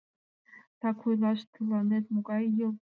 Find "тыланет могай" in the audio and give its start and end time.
1.53-2.43